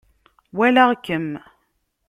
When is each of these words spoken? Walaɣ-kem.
Walaɣ-kem. 0.57 1.29